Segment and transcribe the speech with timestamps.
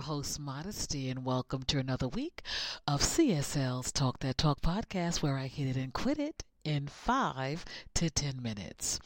[0.00, 2.42] host, Modesty, and welcome to another week
[2.86, 7.64] of CSL's Talk That Talk podcast, where I hit it and quit it in five
[7.94, 9.00] to ten minutes.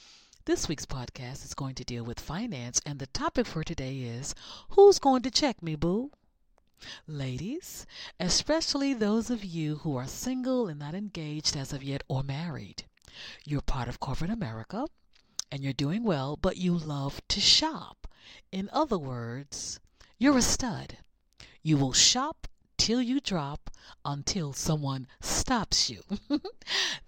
[0.46, 4.34] This week's podcast is going to deal with finance, and the topic for today is
[4.70, 6.10] Who's going to check me, boo?
[7.06, 7.86] Ladies,
[8.18, 12.82] especially those of you who are single and not engaged as of yet or married,
[13.44, 14.86] you're part of corporate America
[15.52, 18.03] and you're doing well, but you love to shop.
[18.50, 19.80] In other words,
[20.18, 20.98] you're a stud.
[21.62, 23.70] You will shop till you drop
[24.04, 26.02] until someone stops you.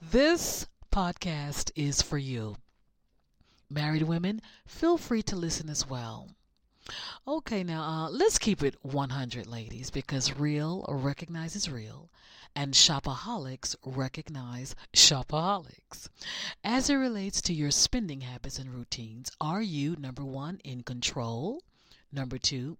[0.00, 2.56] this podcast is for you.
[3.68, 6.30] Married women, feel free to listen as well.
[7.26, 12.10] Okay, now uh, let's keep it 100, ladies, because real recognizes real,
[12.54, 16.08] and shopaholics recognize shopaholics.
[16.62, 21.62] As it relates to your spending habits and routines, are you, number one, in control?
[22.12, 22.78] Number two,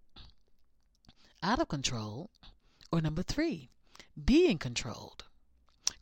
[1.43, 2.31] out of control?
[2.93, 3.69] Or number three,
[4.25, 5.25] being controlled?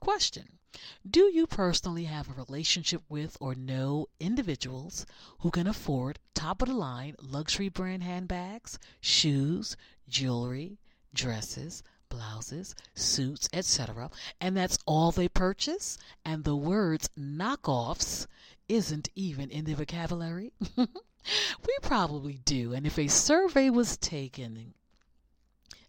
[0.01, 0.59] Question
[1.08, 5.06] Do you personally have a relationship with or know individuals
[5.39, 9.77] who can afford top of the line luxury brand handbags, shoes,
[10.08, 10.78] jewelry,
[11.12, 15.98] dresses, blouses, suits, etc., and that's all they purchase?
[16.25, 18.27] And the words knockoffs
[18.69, 20.52] isn't even in their vocabulary?
[20.77, 22.72] we probably do.
[22.72, 24.75] And if a survey was taken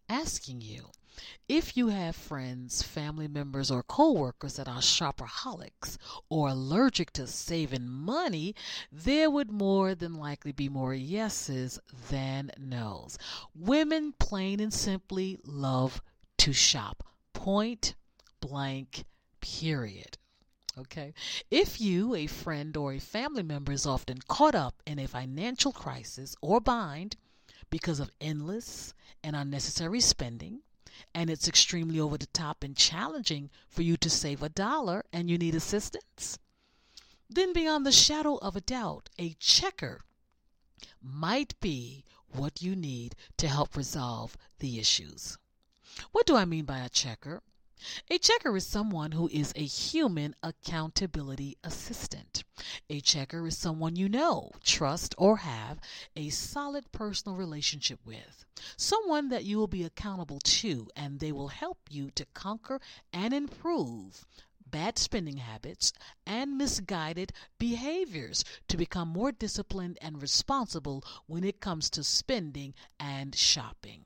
[0.10, 0.92] asking you
[1.48, 5.98] if you have friends, family members, or coworkers that are shopaholics
[6.30, 8.56] or allergic to saving money,
[8.92, 13.18] there would more than likely be more yeses than nos.
[13.54, 16.02] Women, plain and simply, love
[16.38, 17.04] to shop.
[17.34, 17.96] Point
[18.42, 19.06] blank,
[19.40, 20.18] period.
[20.78, 21.14] Okay.
[21.50, 25.72] If you, a friend, or a family member is often caught up in a financial
[25.72, 27.16] crisis or bind
[27.70, 28.94] because of endless
[29.24, 30.62] and unnecessary spending,
[31.14, 35.30] and it's extremely over the top and challenging for you to save a dollar and
[35.30, 36.38] you need assistance,
[37.30, 40.02] then beyond the shadow of a doubt, a checker
[41.02, 45.38] might be what you need to help resolve the issues.
[46.12, 47.42] What do I mean by a checker?
[48.10, 52.46] A checker is someone who is a human accountability assistant.
[52.90, 55.80] A checker is someone you know, trust, or have
[56.16, 58.46] a solid personal relationship with.
[58.78, 62.80] Someone that you will be accountable to, and they will help you to conquer
[63.12, 64.26] and improve
[64.66, 65.92] bad spending habits
[66.26, 73.36] and misguided behaviors to become more disciplined and responsible when it comes to spending and
[73.36, 74.06] shopping.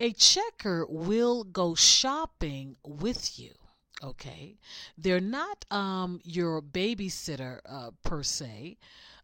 [0.00, 3.54] A checker will go shopping with you.
[4.02, 4.58] Okay,
[4.96, 8.78] they're not um, your babysitter uh, per se,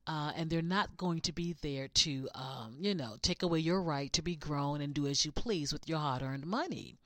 [0.07, 3.81] uh, and they're not going to be there to, um, you know, take away your
[3.83, 6.97] right to be grown and do as you please with your hard earned money.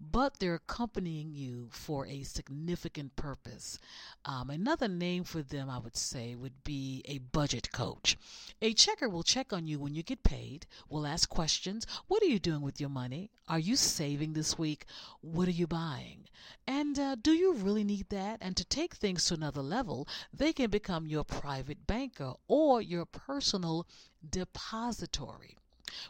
[0.00, 3.78] But they're accompanying you for a significant purpose.
[4.24, 8.16] Um, another name for them, I would say, would be a budget coach.
[8.62, 12.26] A checker will check on you when you get paid, will ask questions What are
[12.26, 13.30] you doing with your money?
[13.48, 14.86] Are you saving this week?
[15.20, 16.28] What are you buying?
[16.66, 18.38] And uh, do you really need that?
[18.40, 23.04] And to take things to another level, they can become your private banker or your
[23.04, 23.86] personal
[24.28, 25.56] depository.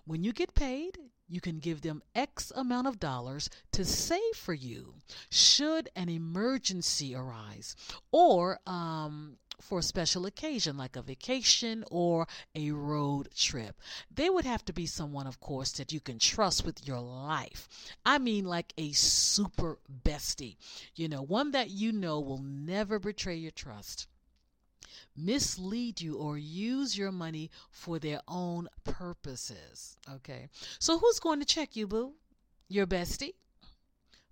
[0.05, 0.99] When you get paid,
[1.35, 4.95] you can give them X amount of dollars to save for you
[5.31, 7.77] should an emergency arise
[8.13, 13.81] or um, for a special occasion like a vacation or a road trip.
[14.15, 17.69] They would have to be someone, of course, that you can trust with your life.
[18.05, 20.57] I mean, like a super bestie,
[20.95, 24.07] you know, one that you know will never betray your trust
[25.17, 29.97] mislead you or use your money for their own purposes.
[30.15, 30.49] Okay.
[30.79, 32.15] So who's going to check you, boo?
[32.69, 33.35] Your bestie?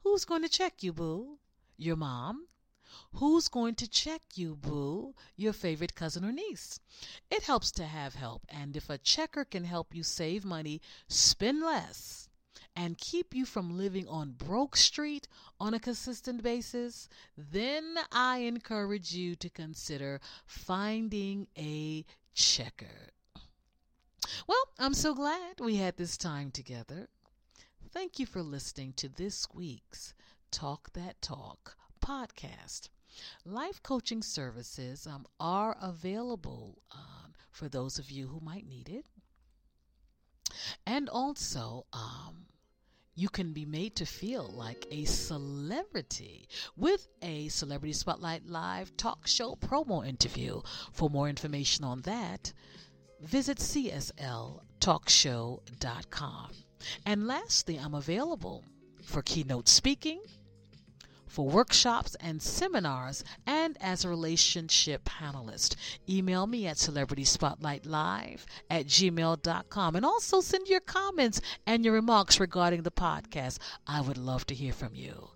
[0.02, 1.38] Who's going to check you, boo?
[1.76, 2.46] Your mom?
[3.14, 5.14] Who's going to check you, boo?
[5.36, 6.78] Your favorite cousin or niece.
[7.30, 11.62] It helps to have help, and if a checker can help you save money, spend
[11.62, 12.21] less,
[12.74, 15.28] and keep you from living on Broke Street
[15.60, 22.04] on a consistent basis, then I encourage you to consider finding a
[22.34, 23.10] checker.
[24.46, 27.08] Well, I'm so glad we had this time together.
[27.90, 30.14] Thank you for listening to this week's
[30.50, 32.88] Talk That Talk podcast.
[33.44, 39.06] Life coaching services um, are available um, for those of you who might need it.
[40.86, 42.46] And also, um,
[43.14, 49.26] you can be made to feel like a celebrity with a Celebrity Spotlight Live talk
[49.26, 50.62] show promo interview.
[50.92, 52.52] For more information on that,
[53.20, 56.50] visit CSL talkshow.com.
[57.06, 58.64] And lastly, I'm available
[59.02, 60.22] for keynote speaking,
[61.32, 65.76] for workshops and seminars, and as a relationship panelist.
[66.06, 72.82] Email me at celebrityspotlightlive at gmail.com and also send your comments and your remarks regarding
[72.82, 73.58] the podcast.
[73.86, 75.30] I would love to hear from you.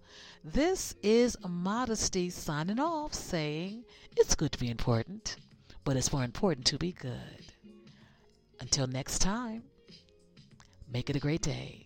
[0.45, 3.85] This is Modesty signing off saying
[4.19, 5.37] it's good to be important,
[5.83, 7.55] but it's more important to be good.
[8.61, 9.63] Until next time,
[10.93, 11.86] make it a great day.